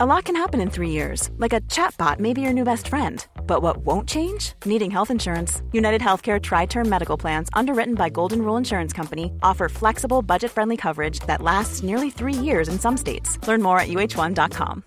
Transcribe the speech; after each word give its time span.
A 0.00 0.06
lot 0.06 0.26
can 0.26 0.36
happen 0.36 0.60
in 0.60 0.70
three 0.70 0.90
years, 0.90 1.28
like 1.38 1.52
a 1.52 1.60
chatbot 1.62 2.20
may 2.20 2.32
be 2.32 2.40
your 2.40 2.52
new 2.52 2.62
best 2.62 2.86
friend. 2.86 3.26
But 3.48 3.62
what 3.62 3.78
won't 3.78 4.08
change? 4.08 4.52
Needing 4.64 4.92
health 4.92 5.10
insurance. 5.10 5.60
United 5.72 6.00
Healthcare 6.00 6.40
Tri 6.40 6.66
Term 6.66 6.88
Medical 6.88 7.16
Plans, 7.16 7.48
underwritten 7.52 7.96
by 7.96 8.08
Golden 8.08 8.42
Rule 8.42 8.56
Insurance 8.56 8.92
Company, 8.92 9.32
offer 9.42 9.68
flexible, 9.68 10.22
budget 10.22 10.52
friendly 10.52 10.76
coverage 10.76 11.18
that 11.26 11.42
lasts 11.42 11.82
nearly 11.82 12.10
three 12.10 12.32
years 12.32 12.68
in 12.68 12.78
some 12.78 12.96
states. 12.96 13.44
Learn 13.48 13.60
more 13.60 13.80
at 13.80 13.88
uh1.com. 13.88 14.84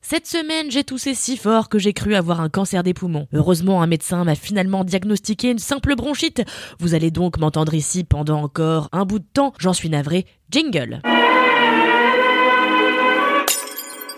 Cette 0.00 0.26
semaine, 0.26 0.70
j'ai 0.70 0.84
toussé 0.84 1.14
si 1.14 1.36
fort 1.36 1.68
que 1.68 1.78
j'ai 1.78 1.92
cru 1.92 2.14
avoir 2.14 2.40
un 2.40 2.48
cancer 2.48 2.82
des 2.82 2.94
poumons. 2.94 3.26
Heureusement, 3.34 3.82
un 3.82 3.86
médecin 3.86 4.24
m'a 4.24 4.36
finalement 4.36 4.84
diagnostiqué 4.84 5.50
une 5.50 5.58
simple 5.58 5.96
bronchite. 5.96 6.42
Vous 6.78 6.94
allez 6.94 7.10
donc 7.10 7.36
m'entendre 7.36 7.74
ici 7.74 8.04
pendant 8.04 8.42
encore 8.42 8.88
un 8.92 9.04
bout 9.04 9.18
de 9.18 9.26
temps. 9.34 9.52
J'en 9.58 9.74
suis 9.74 9.90
navré. 9.90 10.24
Jingle. 10.50 11.02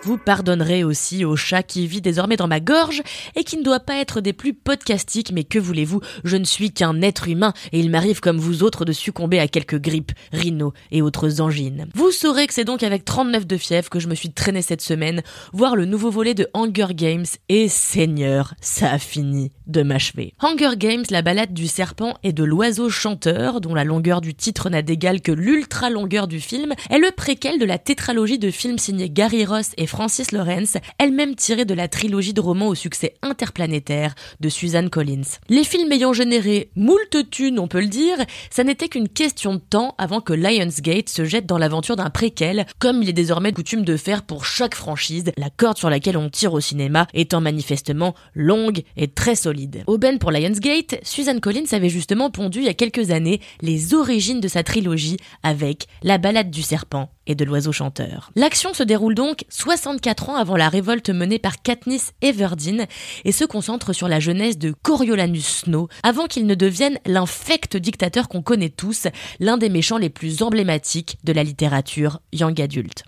Vous 0.07 0.19
pardonnerez 0.19 0.85
aussi 0.85 1.25
au 1.25 1.35
chat 1.35 1.65
qui 1.65 1.85
vit 1.89 2.01
désormais 2.01 2.37
dans 2.37 2.47
ma 2.47 2.61
gorge 2.61 3.03
et 3.35 3.43
qui 3.43 3.57
ne 3.57 3.65
doit 3.65 3.81
pas 3.81 3.97
être 3.97 4.21
des 4.21 4.33
plus 4.33 4.55
podcastiques, 4.55 5.33
mais 5.33 5.43
que 5.43 5.59
voulez-vous, 5.59 6.01
je 6.23 6.37
ne 6.37 6.45
suis 6.45 6.71
qu'un 6.71 7.03
être 7.03 7.27
humain 7.27 7.53
et 7.73 7.81
il 7.81 7.91
m'arrive 7.91 8.21
comme 8.21 8.39
vous 8.39 8.63
autres 8.63 8.85
de 8.85 8.93
succomber 8.93 9.41
à 9.41 9.49
quelques 9.49 9.81
grippes, 9.81 10.13
rhinos 10.33 10.73
et 10.93 11.03
autres 11.03 11.41
angines. 11.41 11.89
Vous 11.93 12.13
saurez 12.13 12.47
que 12.47 12.55
c'est 12.55 12.65
donc 12.65 12.85
avec 12.85 13.05
39 13.05 13.49
de 13.49 13.57
fièvre 13.57 13.91
que 13.91 13.99
je 13.99 14.07
me 14.07 14.15
suis 14.15 14.31
traîné 14.31 14.63
cette 14.63 14.81
semaine 14.81 15.25
voir 15.53 15.75
le 15.75 15.87
nouveau 15.87 16.13
volet 16.13 16.35
de 16.35 16.47
Hunger 16.55 16.95
Games 16.95 17.27
et 17.49 17.67
Seigneur, 17.67 18.55
ça 18.61 18.93
a 18.93 18.99
fini 19.01 19.51
de 19.67 19.83
m'achever. 19.83 20.35
Hunger 20.39 20.77
Games, 20.77 21.05
la 21.11 21.23
balade 21.23 21.53
du 21.53 21.67
serpent 21.67 22.15
et 22.23 22.33
de 22.33 22.45
l'oiseau 22.45 22.91
chanteur, 22.91 23.61
dont 23.61 23.75
la 23.75 23.83
longueur 23.83 24.21
du 24.21 24.37
titre 24.37 24.71
n'a 24.71 24.83
d'égal 24.83 25.21
que 25.21 25.33
l'ultra 25.33 25.91
longueur 25.91 26.29
du 26.29 26.39
film, 26.39 26.75
est 26.91 26.99
le 27.01 27.11
préquel 27.11 27.59
de 27.59 27.65
la 27.65 27.79
tétralogie 27.79 28.39
de 28.39 28.53
films 28.53 28.79
signés 28.79 29.11
Gary 29.11 29.45
Ross 29.45 29.73
et 29.77 29.89
Francis 29.97 30.31
Lawrence, 30.33 30.77
elle-même 30.99 31.35
tirée 31.37 31.65
de 31.65 31.73
la 31.73 31.89
trilogie 31.89 32.35
de 32.35 32.41
romans 32.43 32.69
au 32.69 32.75
succès 32.75 33.15
interplanétaire 33.23 34.15
de 34.41 34.51
Suzanne 34.51 34.91
Collins. 34.91 35.39
Les 35.49 35.65
films 35.65 35.91
ayant 35.91 36.13
généré 36.13 36.69
moult 36.77 37.31
thunes, 37.31 37.59
on 37.59 37.67
peut 37.67 37.81
le 37.81 37.87
dire, 37.87 38.19
ça 38.51 38.63
n'était 38.63 38.91
qu'une 38.91 39.09
question 39.09 39.55
de 39.55 39.61
temps 39.61 39.95
avant 39.97 40.21
que 40.21 40.35
Lionsgate 40.35 41.09
se 41.09 41.25
jette 41.25 41.47
dans 41.47 41.57
l'aventure 41.57 41.97
d'un 41.97 42.11
préquel, 42.11 42.67
comme 42.79 43.03
il 43.03 43.09
est 43.09 43.15
désormais 43.15 43.55
coutume 43.55 43.87
de 43.87 43.97
faire 43.97 44.25
pour 44.25 44.45
chaque 44.45 44.75
franchise, 44.75 45.33
la 45.39 45.49
corde 45.49 45.79
sur 45.79 45.89
laquelle 45.89 46.19
on 46.19 46.29
tire 46.29 46.53
au 46.53 46.61
cinéma 46.61 47.07
étant 47.15 47.41
manifestement 47.41 48.15
longue 48.35 48.83
et 48.99 49.09
très 49.09 49.35
solide. 49.35 49.83
Aubaine 49.87 50.19
pour 50.19 50.31
Lionsgate, 50.31 51.01
Suzanne 51.05 51.41
Collins 51.41 51.73
avait 51.73 51.89
justement 51.89 52.29
pondu 52.29 52.59
il 52.59 52.67
y 52.67 52.69
a 52.69 52.75
quelques 52.75 53.13
années 53.13 53.41
les 53.63 53.95
origines 53.95 54.43
de 54.43 54.49
sa 54.49 54.63
trilogie 54.63 55.17
avec 55.43 55.87
La 56.03 56.19
balade 56.19 56.51
du 56.51 56.61
serpent 56.61 57.09
et 57.27 57.35
de 57.35 57.45
l'oiseau 57.45 57.73
chanteur. 57.73 58.31
L'action 58.37 58.75
se 58.75 58.83
déroule 58.83 59.15
donc 59.15 59.45
64 59.49 60.31
ans 60.31 60.37
avant 60.37 60.57
la 60.57 60.69
révolte 60.69 61.11
menée 61.11 61.39
par 61.39 61.63
Katniss 61.63 62.13
Everdeen 62.23 62.87
et 63.25 63.33
se 63.33 63.45
concentre 63.45 63.93
sur 63.93 64.09
la 64.09 64.21
jeunesse 64.21 64.59
de 64.59 64.73
Coriolanus 64.83 65.47
Snow 65.47 65.89
avant 66.03 66.27
qu'il 66.27 66.47
ne 66.47 66.55
devienne 66.55 66.99
l'infect 67.07 67.77
dictateur 67.77 68.29
qu'on 68.29 68.43
connaît 68.43 68.71
tous, 68.71 69.09
l'un 69.41 69.57
des 69.57 69.69
méchants 69.69 69.99
les 69.99 70.11
plus 70.11 70.43
emblématiques 70.43 71.19
de 71.25 71.33
la 71.33 71.43
littérature 71.43 72.21
young 72.33 72.61
adulte. 72.61 73.05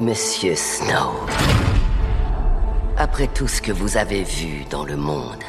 Monsieur 0.00 0.54
Snow, 0.56 1.12
après 2.96 3.28
tout 3.28 3.46
ce 3.46 3.62
que 3.62 3.72
vous 3.72 3.96
avez 3.96 4.24
vu 4.24 4.64
dans 4.70 4.84
le 4.84 4.96
monde, 4.96 5.42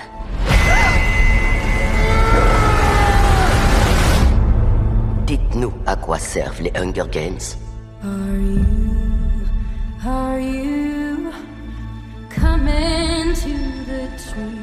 dites-nous 5.25 5.73
à 5.87 5.95
quoi 5.95 6.19
servent 6.19 6.61
les 6.61 6.71
Hunger 6.75 7.05
Games? 7.11 7.64
Are 8.05 8.37
you, 8.37 8.65
are 10.05 10.39
you 10.39 11.31
coming 12.29 13.33
to 13.33 13.55
the 13.87 14.07
tree? 14.15 14.59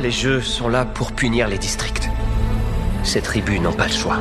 Les 0.00 0.12
jeux 0.12 0.40
sont 0.40 0.68
là 0.68 0.84
pour 0.84 1.10
punir 1.12 1.48
les 1.48 1.58
districts. 1.58 2.08
Ces 3.02 3.22
tribus 3.22 3.60
n'ont 3.60 3.72
pas 3.72 3.86
le 3.86 3.92
choix. 3.92 4.18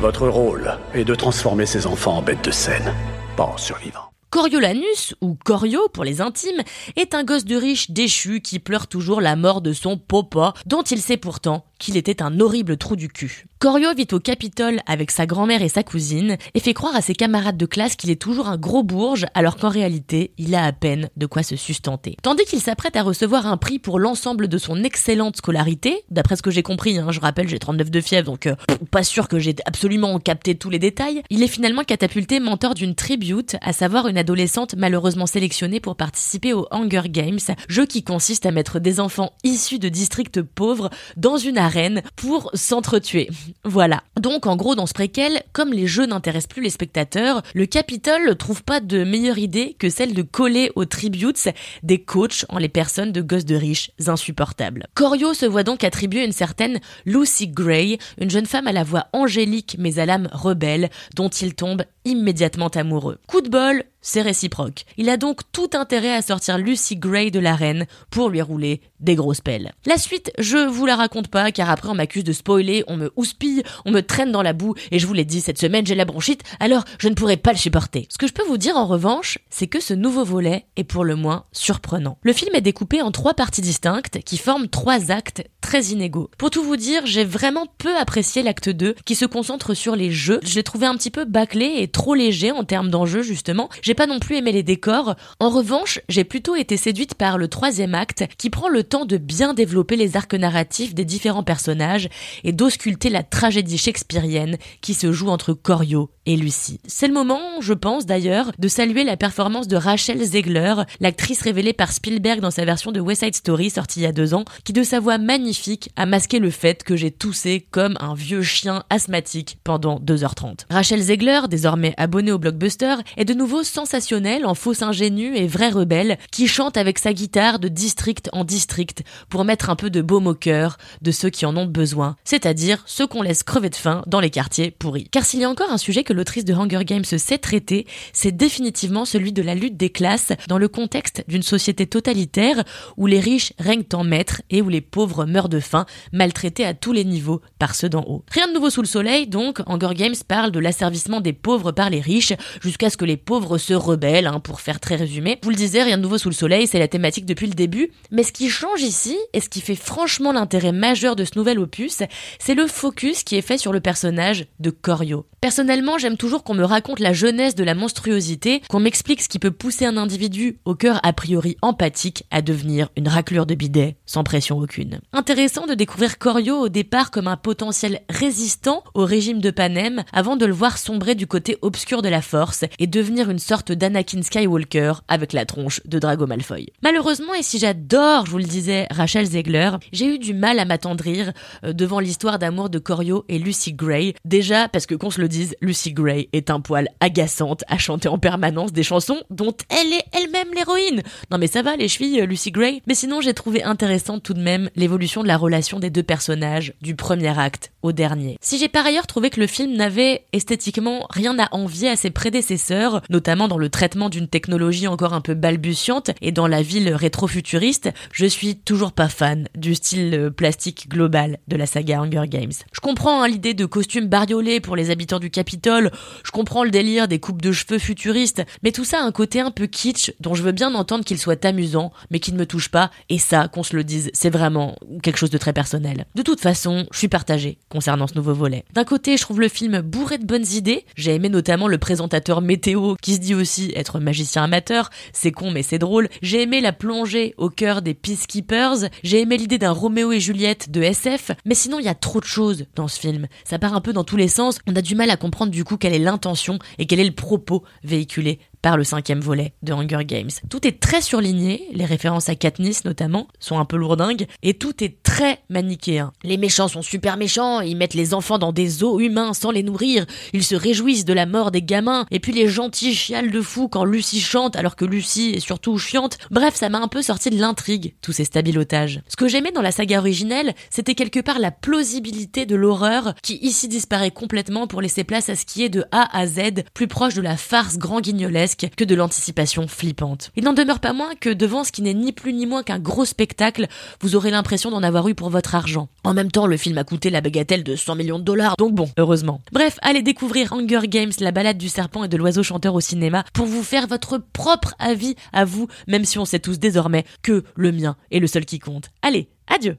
Votre 0.00 0.26
rôle 0.26 0.78
est 0.92 1.04
de 1.04 1.14
transformer 1.14 1.64
ces 1.64 1.86
enfants 1.86 2.16
en 2.16 2.22
bêtes 2.22 2.44
de 2.44 2.50
scène, 2.50 2.92
pas 3.36 3.44
en 3.44 3.56
survivants. 3.56 4.11
Coriolanus, 4.32 5.14
ou 5.20 5.36
Corio 5.44 5.88
pour 5.92 6.04
les 6.04 6.22
intimes, 6.22 6.62
est 6.96 7.14
un 7.14 7.22
gosse 7.22 7.44
de 7.44 7.54
riche 7.54 7.90
déchu 7.90 8.40
qui 8.40 8.60
pleure 8.60 8.86
toujours 8.86 9.20
la 9.20 9.36
mort 9.36 9.60
de 9.60 9.74
son 9.74 9.98
papa, 9.98 10.54
dont 10.64 10.80
il 10.80 11.02
sait 11.02 11.18
pourtant 11.18 11.66
qu'il 11.78 11.98
était 11.98 12.22
un 12.22 12.40
horrible 12.40 12.78
trou 12.78 12.96
du 12.96 13.08
cul. 13.08 13.44
Corio 13.62 13.94
vit 13.94 14.08
au 14.10 14.18
Capitole 14.18 14.80
avec 14.86 15.12
sa 15.12 15.24
grand-mère 15.24 15.62
et 15.62 15.68
sa 15.68 15.84
cousine 15.84 16.36
et 16.52 16.58
fait 16.58 16.74
croire 16.74 16.96
à 16.96 17.00
ses 17.00 17.14
camarades 17.14 17.56
de 17.56 17.64
classe 17.64 17.94
qu'il 17.94 18.10
est 18.10 18.20
toujours 18.20 18.48
un 18.48 18.56
gros 18.56 18.82
bourge 18.82 19.24
alors 19.34 19.56
qu'en 19.56 19.68
réalité, 19.68 20.32
il 20.36 20.56
a 20.56 20.64
à 20.64 20.72
peine 20.72 21.10
de 21.16 21.26
quoi 21.26 21.44
se 21.44 21.54
sustenter. 21.54 22.16
Tandis 22.24 22.44
qu'il 22.44 22.60
s'apprête 22.60 22.96
à 22.96 23.04
recevoir 23.04 23.46
un 23.46 23.56
prix 23.56 23.78
pour 23.78 24.00
l'ensemble 24.00 24.48
de 24.48 24.58
son 24.58 24.82
excellente 24.82 25.36
scolarité, 25.36 26.02
d'après 26.10 26.34
ce 26.34 26.42
que 26.42 26.50
j'ai 26.50 26.64
compris, 26.64 26.98
hein, 26.98 27.12
je 27.12 27.20
rappelle 27.20 27.46
j'ai 27.48 27.60
39 27.60 27.88
de 27.88 28.00
fièvre 28.00 28.26
donc 28.26 28.48
euh, 28.48 28.56
pas 28.90 29.04
sûr 29.04 29.28
que 29.28 29.38
j'ai 29.38 29.54
absolument 29.64 30.18
capté 30.18 30.56
tous 30.56 30.68
les 30.68 30.80
détails, 30.80 31.22
il 31.30 31.44
est 31.44 31.46
finalement 31.46 31.84
catapulté 31.84 32.40
mentor 32.40 32.74
d'une 32.74 32.96
tribute, 32.96 33.54
à 33.60 33.72
savoir 33.72 34.08
une 34.08 34.18
adolescente 34.18 34.74
malheureusement 34.76 35.26
sélectionnée 35.26 35.78
pour 35.78 35.94
participer 35.94 36.52
au 36.52 36.66
Hunger 36.72 37.02
Games, 37.04 37.38
jeu 37.68 37.86
qui 37.86 38.02
consiste 38.02 38.44
à 38.44 38.50
mettre 38.50 38.80
des 38.80 38.98
enfants 38.98 39.34
issus 39.44 39.78
de 39.78 39.88
districts 39.88 40.42
pauvres 40.42 40.90
dans 41.16 41.36
une 41.36 41.58
arène 41.58 42.02
pour 42.16 42.50
s'entretuer. 42.54 43.28
Voilà. 43.64 44.02
Donc 44.20 44.46
en 44.46 44.56
gros 44.56 44.74
dans 44.74 44.86
ce 44.86 44.94
préquel, 44.94 45.42
comme 45.52 45.72
les 45.72 45.86
jeux 45.86 46.06
n'intéressent 46.06 46.48
plus 46.48 46.62
les 46.62 46.70
spectateurs, 46.70 47.42
le 47.54 47.66
Capitole 47.66 48.36
trouve 48.36 48.62
pas 48.62 48.80
de 48.80 49.04
meilleure 49.04 49.38
idée 49.38 49.76
que 49.78 49.88
celle 49.88 50.14
de 50.14 50.22
coller 50.22 50.70
aux 50.74 50.84
tributes 50.84 51.48
des 51.82 52.02
coachs 52.02 52.44
en 52.48 52.58
les 52.58 52.68
personnes 52.68 53.12
de 53.12 53.22
gosses 53.22 53.44
de 53.44 53.56
riches 53.56 53.90
insupportables. 54.06 54.86
Corio 54.94 55.34
se 55.34 55.46
voit 55.46 55.62
donc 55.62 55.84
attribuer 55.84 56.24
une 56.24 56.32
certaine 56.32 56.80
Lucy 57.06 57.48
Gray, 57.48 57.98
une 58.18 58.30
jeune 58.30 58.46
femme 58.46 58.66
à 58.66 58.72
la 58.72 58.84
voix 58.84 59.06
angélique 59.12 59.76
mais 59.78 59.98
à 59.98 60.06
l'âme 60.06 60.28
rebelle, 60.32 60.90
dont 61.14 61.28
il 61.28 61.54
tombe 61.54 61.84
immédiatement 62.04 62.68
amoureux. 62.68 63.18
Coup 63.26 63.40
de 63.40 63.48
bol, 63.48 63.84
c'est 64.02 64.22
réciproque. 64.22 64.84
Il 64.98 65.08
a 65.08 65.16
donc 65.16 65.40
tout 65.52 65.70
intérêt 65.72 66.14
à 66.14 66.22
sortir 66.22 66.58
Lucy 66.58 66.96
Gray 66.96 67.30
de 67.30 67.40
l'arène 67.40 67.86
pour 68.10 68.28
lui 68.28 68.42
rouler 68.42 68.80
des 69.00 69.14
grosses 69.14 69.40
pelles. 69.40 69.72
La 69.86 69.96
suite, 69.96 70.32
je 70.38 70.58
vous 70.58 70.86
la 70.86 70.96
raconte 70.96 71.28
pas 71.28 71.50
car 71.52 71.70
après 71.70 71.88
on 71.88 71.94
m'accuse 71.94 72.24
de 72.24 72.32
spoiler, 72.32 72.84
on 72.88 72.96
me 72.96 73.12
houspille, 73.16 73.62
on 73.84 73.90
me 73.90 74.00
traîne 74.00 74.32
dans 74.32 74.42
la 74.42 74.52
boue 74.52 74.74
et 74.90 74.98
je 74.98 75.06
vous 75.06 75.14
l'ai 75.14 75.24
dit 75.24 75.40
cette 75.40 75.58
semaine 75.58 75.86
j'ai 75.86 75.94
la 75.94 76.04
bronchite 76.04 76.42
alors 76.60 76.84
je 76.98 77.08
ne 77.08 77.14
pourrai 77.14 77.36
pas 77.36 77.52
le 77.52 77.58
supporter. 77.58 78.06
Ce 78.10 78.18
que 78.18 78.26
je 78.26 78.32
peux 78.32 78.44
vous 78.44 78.58
dire 78.58 78.76
en 78.76 78.86
revanche, 78.86 79.38
c'est 79.50 79.66
que 79.66 79.80
ce 79.80 79.94
nouveau 79.94 80.24
volet 80.24 80.66
est 80.76 80.84
pour 80.84 81.04
le 81.04 81.16
moins 81.16 81.44
surprenant. 81.52 82.18
Le 82.22 82.32
film 82.32 82.54
est 82.54 82.60
découpé 82.60 83.02
en 83.02 83.10
trois 83.12 83.34
parties 83.34 83.62
distinctes 83.62 84.20
qui 84.24 84.36
forment 84.36 84.68
trois 84.68 85.10
actes 85.10 85.44
très 85.60 85.84
inégaux. 85.84 86.30
Pour 86.38 86.50
tout 86.50 86.62
vous 86.62 86.76
dire, 86.76 87.06
j'ai 87.06 87.24
vraiment 87.24 87.66
peu 87.78 87.96
apprécié 87.96 88.42
l'acte 88.42 88.68
2 88.68 88.94
qui 89.04 89.14
se 89.14 89.24
concentre 89.24 89.74
sur 89.74 89.96
les 89.96 90.10
jeux. 90.10 90.40
Je 90.42 90.56
l'ai 90.56 90.62
trouvé 90.62 90.86
un 90.86 90.96
petit 90.96 91.10
peu 91.10 91.24
bâclé 91.24 91.76
et 91.78 91.88
trop 91.88 92.14
léger 92.14 92.50
en 92.50 92.64
termes 92.64 92.90
d'enjeux 92.90 93.22
justement. 93.22 93.68
Pas 93.94 94.06
non 94.06 94.18
plus 94.18 94.36
aimé 94.36 94.52
les 94.52 94.62
décors. 94.62 95.14
En 95.40 95.50
revanche, 95.50 96.00
j'ai 96.08 96.24
plutôt 96.24 96.56
été 96.56 96.76
séduite 96.76 97.14
par 97.14 97.38
le 97.38 97.48
troisième 97.48 97.94
acte 97.94 98.24
qui 98.38 98.50
prend 98.50 98.68
le 98.68 98.84
temps 98.84 99.04
de 99.04 99.16
bien 99.16 99.54
développer 99.54 99.96
les 99.96 100.16
arcs 100.16 100.34
narratifs 100.34 100.94
des 100.94 101.04
différents 101.04 101.42
personnages 101.42 102.08
et 102.44 102.52
d'ausculter 102.52 103.10
la 103.10 103.22
tragédie 103.22 103.78
shakespearienne 103.78 104.56
qui 104.80 104.94
se 104.94 105.12
joue 105.12 105.28
entre 105.28 105.52
Corio 105.52 106.10
et 106.26 106.36
Lucie. 106.36 106.80
C'est 106.86 107.08
le 107.08 107.14
moment, 107.14 107.60
je 107.60 107.72
pense 107.72 108.06
d'ailleurs, 108.06 108.52
de 108.58 108.68
saluer 108.68 109.04
la 109.04 109.16
performance 109.16 109.68
de 109.68 109.76
Rachel 109.76 110.22
Zegler, 110.22 110.74
l'actrice 111.00 111.42
révélée 111.42 111.72
par 111.72 111.92
Spielberg 111.92 112.40
dans 112.40 112.50
sa 112.50 112.64
version 112.64 112.92
de 112.92 113.00
West 113.00 113.24
Side 113.24 113.34
Story 113.34 113.70
sortie 113.70 114.00
il 114.00 114.02
y 114.04 114.06
a 114.06 114.12
deux 114.12 114.34
ans, 114.34 114.44
qui 114.64 114.72
de 114.72 114.82
sa 114.82 115.00
voix 115.00 115.18
magnifique 115.18 115.90
a 115.96 116.06
masqué 116.06 116.38
le 116.38 116.50
fait 116.50 116.82
que 116.82 116.96
j'ai 116.96 117.10
toussé 117.10 117.66
comme 117.70 117.96
un 118.00 118.14
vieux 118.14 118.42
chien 118.42 118.84
asthmatique 118.90 119.58
pendant 119.64 119.98
2h30. 119.98 120.66
Rachel 120.70 121.00
Zegler, 121.02 121.42
désormais 121.48 121.94
abonnée 121.96 122.32
au 122.32 122.38
blockbuster, 122.38 122.96
est 123.16 123.24
de 123.24 123.34
nouveau 123.34 123.62
sensationnelle 123.82 124.46
en 124.46 124.54
fausse 124.54 124.82
ingénue 124.82 125.34
et 125.36 125.48
vraie 125.48 125.70
rebelle, 125.70 126.16
qui 126.30 126.46
chante 126.46 126.76
avec 126.76 127.00
sa 127.00 127.12
guitare 127.12 127.58
de 127.58 127.66
district 127.66 128.28
en 128.32 128.44
district 128.44 129.02
pour 129.28 129.44
mettre 129.44 129.70
un 129.70 129.76
peu 129.76 129.90
de 129.90 130.00
baume 130.00 130.28
au 130.28 130.34
cœur 130.34 130.78
de 131.00 131.10
ceux 131.10 131.30
qui 131.30 131.46
en 131.46 131.56
ont 131.56 131.66
besoin, 131.66 132.14
c'est-à-dire 132.22 132.84
ceux 132.86 133.08
qu'on 133.08 133.22
laisse 133.22 133.42
crever 133.42 133.70
de 133.70 133.74
faim 133.74 134.04
dans 134.06 134.20
les 134.20 134.30
quartiers 134.30 134.70
pourris. 134.70 135.08
Car 135.10 135.24
s'il 135.24 135.40
y 135.40 135.44
a 135.44 135.50
encore 135.50 135.72
un 135.72 135.78
sujet 135.78 136.04
que 136.04 136.12
l'autrice 136.12 136.44
de 136.44 136.54
Hunger 136.54 136.84
Games 136.84 137.04
sait 137.04 137.38
traiter, 137.38 137.88
c'est 138.12 138.30
définitivement 138.30 139.04
celui 139.04 139.32
de 139.32 139.42
la 139.42 139.56
lutte 139.56 139.76
des 139.76 139.90
classes 139.90 140.30
dans 140.46 140.58
le 140.58 140.68
contexte 140.68 141.24
d'une 141.26 141.42
société 141.42 141.88
totalitaire 141.88 142.62
où 142.96 143.08
les 143.08 143.18
riches 143.18 143.52
règnent 143.58 143.82
en 143.94 144.04
maître 144.04 144.42
et 144.48 144.62
où 144.62 144.68
les 144.68 144.80
pauvres 144.80 145.24
meurent 145.24 145.48
de 145.48 145.58
faim, 145.58 145.86
maltraités 146.12 146.64
à 146.64 146.74
tous 146.74 146.92
les 146.92 147.04
niveaux 147.04 147.40
par 147.58 147.74
ceux 147.74 147.88
d'en 147.88 148.04
haut. 148.06 148.22
Rien 148.30 148.46
de 148.46 148.52
nouveau 148.52 148.70
sous 148.70 148.82
le 148.82 148.86
soleil, 148.86 149.26
donc 149.26 149.60
Hunger 149.66 149.94
Games 149.94 150.14
parle 150.28 150.52
de 150.52 150.60
l'asservissement 150.60 151.20
des 151.20 151.32
pauvres 151.32 151.72
par 151.72 151.90
les 151.90 152.00
riches 152.00 152.34
jusqu'à 152.62 152.88
ce 152.88 152.96
que 152.96 153.04
les 153.04 153.16
pauvres 153.16 153.58
se 153.58 153.71
rebelle, 153.74 154.26
hein, 154.26 154.40
pour 154.40 154.60
faire 154.60 154.80
très 154.80 154.96
résumé. 154.96 155.38
Vous 155.42 155.50
le 155.50 155.56
disiez, 155.56 155.82
rien 155.82 155.96
de 155.96 156.02
nouveau 156.02 156.18
sous 156.18 156.28
le 156.28 156.34
soleil, 156.34 156.66
c'est 156.66 156.78
la 156.78 156.88
thématique 156.88 157.26
depuis 157.26 157.46
le 157.46 157.54
début. 157.54 157.90
Mais 158.10 158.22
ce 158.22 158.32
qui 158.32 158.48
change 158.48 158.82
ici, 158.82 159.16
et 159.32 159.40
ce 159.40 159.48
qui 159.48 159.60
fait 159.60 159.74
franchement 159.74 160.32
l'intérêt 160.32 160.72
majeur 160.72 161.16
de 161.16 161.24
ce 161.24 161.36
nouvel 161.36 161.58
opus, 161.58 162.02
c'est 162.38 162.54
le 162.54 162.66
focus 162.66 163.22
qui 163.24 163.36
est 163.36 163.42
fait 163.42 163.58
sur 163.58 163.72
le 163.72 163.80
personnage 163.80 164.46
de 164.60 164.70
Corio. 164.70 165.26
Personnellement, 165.40 165.98
j'aime 165.98 166.16
toujours 166.16 166.44
qu'on 166.44 166.54
me 166.54 166.64
raconte 166.64 167.00
la 167.00 167.12
jeunesse 167.12 167.56
de 167.56 167.64
la 167.64 167.74
monstruosité, 167.74 168.62
qu'on 168.68 168.78
m'explique 168.78 169.22
ce 169.22 169.28
qui 169.28 169.40
peut 169.40 169.50
pousser 169.50 169.84
un 169.84 169.96
individu 169.96 170.58
au 170.64 170.76
cœur 170.76 171.00
a 171.02 171.12
priori 171.12 171.56
empathique 171.62 172.24
à 172.30 172.42
devenir 172.42 172.90
une 172.96 173.08
raclure 173.08 173.44
de 173.44 173.56
bidet 173.56 173.96
sans 174.06 174.22
pression 174.22 174.58
aucune. 174.58 175.00
Intéressant 175.12 175.66
de 175.66 175.74
découvrir 175.74 176.18
Corio 176.18 176.58
au 176.58 176.68
départ 176.68 177.10
comme 177.10 177.26
un 177.26 177.36
potentiel 177.36 178.02
résistant 178.08 178.84
au 178.94 179.04
régime 179.04 179.40
de 179.40 179.50
Panem 179.50 180.04
avant 180.12 180.36
de 180.36 180.46
le 180.46 180.52
voir 180.52 180.78
sombrer 180.78 181.14
du 181.14 181.26
côté 181.26 181.58
obscur 181.62 182.02
de 182.02 182.08
la 182.08 182.22
force 182.22 182.64
et 182.78 182.86
devenir 182.86 183.30
une 183.30 183.38
sorte 183.38 183.61
d'Anakin 183.70 184.22
Skywalker 184.22 184.94
avec 185.06 185.32
la 185.32 185.44
tronche 185.44 185.80
de 185.84 185.98
Drago 185.98 186.26
Malfoy. 186.26 186.66
Malheureusement, 186.82 187.34
et 187.34 187.42
si 187.42 187.58
j'adore, 187.58 188.26
je 188.26 188.30
vous 188.32 188.38
le 188.38 188.44
disais, 188.44 188.86
Rachel 188.90 189.26
Zegler, 189.26 189.70
j'ai 189.92 190.06
eu 190.06 190.18
du 190.18 190.34
mal 190.34 190.58
à 190.58 190.64
m'attendrir 190.64 191.32
euh, 191.64 191.72
devant 191.72 192.00
l'histoire 192.00 192.38
d'amour 192.38 192.70
de 192.70 192.78
Corio 192.78 193.24
et 193.28 193.38
Lucy 193.38 193.72
Gray. 193.72 194.14
Déjà 194.24 194.68
parce 194.68 194.86
que 194.86 194.94
qu'on 194.94 195.10
se 195.10 195.20
le 195.20 195.28
dise, 195.28 195.54
Lucy 195.60 195.92
Gray 195.92 196.28
est 196.32 196.50
un 196.50 196.60
poil 196.60 196.88
agaçante 197.00 197.64
à 197.68 197.78
chanter 197.78 198.08
en 198.08 198.18
permanence 198.18 198.72
des 198.72 198.82
chansons 198.82 199.22
dont 199.30 199.54
elle 199.68 199.92
est 199.92 200.04
elle-même 200.12 200.52
l'héroïne. 200.54 201.02
Non 201.30 201.38
mais 201.38 201.46
ça 201.46 201.62
va 201.62 201.76
les 201.76 201.88
chevilles, 201.88 202.20
euh, 202.20 202.26
Lucy 202.26 202.50
Gray. 202.50 202.82
Mais 202.86 202.94
sinon 202.94 203.20
j'ai 203.20 203.34
trouvé 203.34 203.62
intéressante 203.62 204.22
tout 204.22 204.34
de 204.34 204.42
même 204.42 204.70
l'évolution 204.76 205.22
de 205.22 205.28
la 205.28 205.36
relation 205.36 205.78
des 205.78 205.90
deux 205.90 206.02
personnages 206.02 206.74
du 206.82 206.96
premier 206.96 207.38
acte 207.38 207.72
au 207.82 207.92
dernier. 207.92 208.38
Si 208.40 208.58
j'ai 208.58 208.68
par 208.68 208.86
ailleurs 208.86 209.06
trouvé 209.06 209.30
que 209.30 209.40
le 209.40 209.46
film 209.46 209.74
n'avait 209.74 210.24
esthétiquement 210.32 211.06
rien 211.10 211.38
à 211.38 211.48
envier 211.54 211.88
à 211.88 211.96
ses 211.96 212.10
prédécesseurs, 212.10 213.02
notamment 213.10 213.48
dans 213.48 213.51
le 213.58 213.68
traitement 213.68 214.08
d'une 214.08 214.28
technologie 214.28 214.86
encore 214.86 215.14
un 215.14 215.20
peu 215.20 215.34
balbutiante 215.34 216.10
et 216.20 216.32
dans 216.32 216.46
la 216.46 216.62
ville 216.62 216.94
rétro-futuriste, 216.94 217.90
je 218.12 218.26
suis 218.26 218.56
toujours 218.56 218.92
pas 218.92 219.08
fan 219.08 219.48
du 219.56 219.74
style 219.74 220.14
euh, 220.14 220.30
plastique 220.30 220.88
global 220.88 221.38
de 221.48 221.56
la 221.56 221.66
saga 221.66 222.00
Hunger 222.00 222.28
Games. 222.28 222.52
Je 222.72 222.80
comprends 222.80 223.22
hein, 223.22 223.28
l'idée 223.28 223.54
de 223.54 223.66
costumes 223.66 224.06
bariolés 224.06 224.60
pour 224.60 224.76
les 224.76 224.90
habitants 224.90 225.18
du 225.18 225.30
Capitole, 225.30 225.90
je 226.24 226.30
comprends 226.30 226.64
le 226.64 226.70
délire 226.70 227.08
des 227.08 227.18
coupes 227.18 227.42
de 227.42 227.52
cheveux 227.52 227.78
futuristes, 227.78 228.42
mais 228.62 228.72
tout 228.72 228.84
ça 228.84 229.00
a 229.00 229.04
un 229.04 229.12
côté 229.12 229.40
un 229.40 229.50
peu 229.50 229.66
kitsch 229.66 230.12
dont 230.20 230.34
je 230.34 230.42
veux 230.42 230.52
bien 230.52 230.74
entendre 230.74 231.04
qu'il 231.04 231.18
soit 231.18 231.44
amusant, 231.44 231.92
mais 232.10 232.20
qui 232.20 232.32
ne 232.32 232.38
me 232.38 232.46
touche 232.46 232.68
pas, 232.68 232.90
et 233.08 233.18
ça, 233.18 233.48
qu'on 233.48 233.62
se 233.62 233.76
le 233.76 233.84
dise, 233.84 234.10
c'est 234.12 234.30
vraiment 234.30 234.76
quelque 235.02 235.18
chose 235.18 235.30
de 235.30 235.38
très 235.38 235.52
personnel. 235.52 236.06
De 236.14 236.22
toute 236.22 236.40
façon, 236.40 236.86
je 236.92 236.98
suis 236.98 237.08
partagée 237.08 237.58
concernant 237.68 238.06
ce 238.06 238.14
nouveau 238.14 238.34
volet. 238.34 238.64
D'un 238.72 238.84
côté, 238.84 239.16
je 239.16 239.22
trouve 239.22 239.40
le 239.40 239.48
film 239.48 239.80
bourré 239.80 240.18
de 240.18 240.26
bonnes 240.26 240.46
idées, 240.52 240.84
j'ai 240.96 241.14
aimé 241.14 241.28
notamment 241.28 241.68
le 241.68 241.78
présentateur 241.78 242.40
météo 242.40 242.94
qui 243.02 243.14
se 243.14 243.20
dit 243.20 243.34
aussi 243.34 243.41
être 243.74 244.00
magicien 244.00 244.44
amateur, 244.44 244.90
c'est 245.12 245.32
con 245.32 245.50
mais 245.50 245.62
c'est 245.62 245.78
drôle, 245.78 246.08
j'ai 246.22 246.42
aimé 246.42 246.60
la 246.60 246.72
plongée 246.72 247.34
au 247.36 247.50
cœur 247.50 247.82
des 247.82 247.94
Peacekeepers, 247.94 248.88
j'ai 249.02 249.20
aimé 249.20 249.36
l'idée 249.36 249.58
d'un 249.58 249.72
Roméo 249.72 250.12
et 250.12 250.20
Juliette 250.20 250.70
de 250.70 250.82
SF, 250.82 251.32
mais 251.44 251.54
sinon 251.54 251.78
il 251.78 251.84
y 251.84 251.88
a 251.88 251.94
trop 251.94 252.20
de 252.20 252.24
choses 252.24 252.66
dans 252.74 252.88
ce 252.88 253.00
film. 253.00 253.26
Ça 253.44 253.58
part 253.58 253.74
un 253.74 253.80
peu 253.80 253.92
dans 253.92 254.04
tous 254.04 254.16
les 254.16 254.28
sens, 254.28 254.58
on 254.66 254.76
a 254.76 254.82
du 254.82 254.94
mal 254.94 255.10
à 255.10 255.16
comprendre 255.16 255.52
du 255.52 255.64
coup 255.64 255.76
quelle 255.76 255.94
est 255.94 255.98
l'intention 255.98 256.58
et 256.78 256.86
quel 256.86 257.00
est 257.00 257.04
le 257.04 257.14
propos 257.14 257.64
véhiculé 257.84 258.38
par 258.62 258.76
le 258.76 258.84
cinquième 258.84 259.20
volet 259.20 259.52
de 259.62 259.72
Hunger 259.72 260.04
Games. 260.04 260.30
Tout 260.48 260.66
est 260.66 260.80
très 260.80 261.02
surligné, 261.02 261.68
les 261.72 261.84
références 261.84 262.28
à 262.28 262.36
Katniss 262.36 262.84
notamment 262.84 263.26
sont 263.40 263.58
un 263.58 263.64
peu 263.64 263.76
lourdingues, 263.76 264.26
et 264.42 264.54
tout 264.54 264.82
est 264.82 265.02
très 265.02 265.40
manichéen. 265.50 266.12
Les 266.22 266.36
méchants 266.36 266.68
sont 266.68 266.82
super 266.82 267.16
méchants, 267.16 267.60
ils 267.60 267.76
mettent 267.76 267.94
les 267.94 268.14
enfants 268.14 268.38
dans 268.38 268.52
des 268.52 268.84
os 268.84 269.02
humains 269.02 269.34
sans 269.34 269.50
les 269.50 269.64
nourrir, 269.64 270.06
ils 270.32 270.44
se 270.44 270.54
réjouissent 270.54 271.04
de 271.04 271.12
la 271.12 271.26
mort 271.26 271.50
des 271.50 271.62
gamins, 271.62 272.06
et 272.10 272.20
puis 272.20 272.32
les 272.32 272.48
gentils 272.48 272.94
chialent 272.94 273.32
de 273.32 273.40
fou 273.40 273.68
quand 273.68 273.84
Lucie 273.84 274.20
chante 274.20 274.54
alors 274.54 274.76
que 274.76 274.84
Lucie 274.84 275.32
est 275.34 275.40
surtout 275.40 275.76
chiante. 275.76 276.18
Bref, 276.30 276.54
ça 276.54 276.68
m'a 276.68 276.78
un 276.78 276.88
peu 276.88 277.02
sorti 277.02 277.30
de 277.30 277.40
l'intrigue, 277.40 277.94
tous 278.00 278.12
ces 278.12 278.24
stabilotages. 278.24 279.02
Ce 279.08 279.16
que 279.16 279.26
j'aimais 279.26 279.52
dans 279.52 279.62
la 279.62 279.72
saga 279.72 279.98
originelle, 279.98 280.54
c'était 280.70 280.94
quelque 280.94 281.20
part 281.20 281.40
la 281.40 281.50
plausibilité 281.50 282.46
de 282.46 282.54
l'horreur 282.54 283.14
qui 283.22 283.38
ici 283.42 283.66
disparaît 283.66 284.12
complètement 284.12 284.68
pour 284.68 284.80
laisser 284.80 285.02
place 285.02 285.28
à 285.28 285.34
ce 285.34 285.44
qui 285.44 285.64
est 285.64 285.68
de 285.68 285.84
A 285.90 286.16
à 286.16 286.26
Z, 286.26 286.64
plus 286.74 286.86
proche 286.86 287.14
de 287.14 287.22
la 287.22 287.36
farce 287.36 287.76
grand 287.76 288.00
guignolesque 288.00 288.51
que 288.56 288.84
de 288.84 288.94
l'anticipation 288.94 289.66
flippante. 289.68 290.30
Il 290.36 290.44
n'en 290.44 290.52
demeure 290.52 290.80
pas 290.80 290.92
moins 290.92 291.14
que 291.18 291.30
devant 291.30 291.64
ce 291.64 291.72
qui 291.72 291.82
n'est 291.82 291.94
ni 291.94 292.12
plus 292.12 292.32
ni 292.32 292.46
moins 292.46 292.62
qu'un 292.62 292.78
gros 292.78 293.04
spectacle, 293.04 293.66
vous 294.00 294.16
aurez 294.16 294.30
l'impression 294.30 294.70
d'en 294.70 294.82
avoir 294.82 295.08
eu 295.08 295.14
pour 295.14 295.30
votre 295.30 295.54
argent. 295.54 295.88
En 296.04 296.14
même 296.14 296.30
temps, 296.30 296.46
le 296.46 296.56
film 296.56 296.78
a 296.78 296.84
coûté 296.84 297.10
la 297.10 297.20
bagatelle 297.20 297.64
de 297.64 297.76
100 297.76 297.94
millions 297.96 298.18
de 298.18 298.24
dollars, 298.24 298.56
donc 298.56 298.74
bon, 298.74 298.90
heureusement. 298.98 299.40
Bref, 299.52 299.78
allez 299.82 300.02
découvrir 300.02 300.52
Hunger 300.52 300.86
Games, 300.88 301.12
la 301.20 301.32
balade 301.32 301.58
du 301.58 301.68
serpent 301.68 302.04
et 302.04 302.08
de 302.08 302.16
l'oiseau 302.16 302.42
chanteur 302.42 302.74
au 302.74 302.80
cinéma 302.80 303.24
pour 303.32 303.46
vous 303.46 303.62
faire 303.62 303.86
votre 303.86 304.18
propre 304.18 304.74
avis 304.78 305.16
à 305.32 305.44
vous, 305.44 305.68
même 305.86 306.04
si 306.04 306.18
on 306.18 306.24
sait 306.24 306.40
tous 306.40 306.58
désormais 306.58 307.04
que 307.22 307.44
le 307.54 307.72
mien 307.72 307.96
est 308.10 308.20
le 308.20 308.26
seul 308.26 308.44
qui 308.44 308.58
compte. 308.58 308.90
Allez, 309.02 309.28
adieu 309.48 309.78